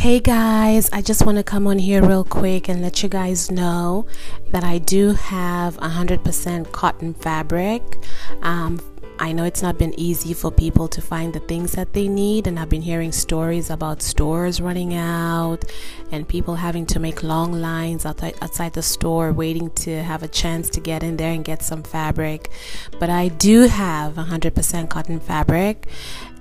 [0.00, 3.50] Hey guys, I just want to come on here real quick and let you guys
[3.50, 4.06] know
[4.50, 7.82] that I do have 100% cotton fabric.
[8.40, 8.80] Um,
[9.22, 12.46] I know it's not been easy for people to find the things that they need,
[12.46, 15.62] and I've been hearing stories about stores running out
[16.10, 20.70] and people having to make long lines outside the store waiting to have a chance
[20.70, 22.50] to get in there and get some fabric.
[22.98, 25.86] But I do have 100% cotton fabric,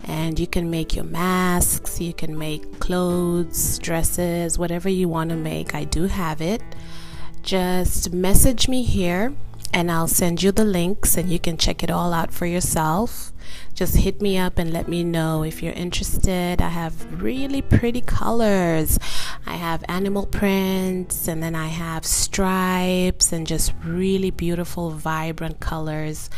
[0.05, 5.35] and you can make your masks, you can make clothes, dresses, whatever you want to
[5.35, 5.75] make.
[5.75, 6.61] I do have it.
[7.43, 9.35] Just message me here
[9.73, 13.31] and I'll send you the links and you can check it all out for yourself.
[13.73, 16.61] Just hit me up and let me know if you're interested.
[16.61, 18.99] I have really pretty colors.
[19.45, 26.29] I have animal prints and then I have stripes and just really beautiful, vibrant colors.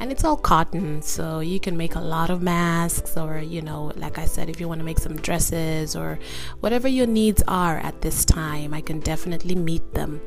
[0.00, 3.92] And it's all cotton, so you can make a lot of masks, or you know,
[3.96, 6.18] like I said, if you want to make some dresses or
[6.60, 10.20] whatever your needs are at this time, I can definitely meet them.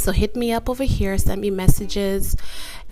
[0.00, 2.34] So hit me up over here, send me messages,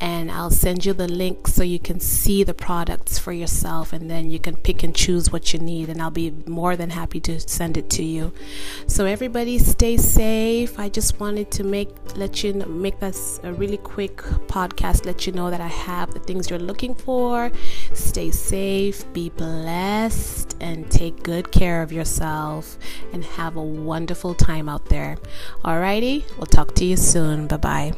[0.01, 4.11] and I'll send you the link so you can see the products for yourself and
[4.11, 7.20] then you can pick and choose what you need and I'll be more than happy
[7.20, 8.33] to send it to you.
[8.86, 10.79] So everybody stay safe.
[10.79, 15.27] I just wanted to make let you know, make this a really quick podcast let
[15.27, 17.51] you know that I have the things you're looking for.
[17.92, 22.79] Stay safe, be blessed and take good care of yourself
[23.12, 25.17] and have a wonderful time out there.
[25.64, 27.46] Alrighty, we'll talk to you soon.
[27.46, 27.92] Bye bye.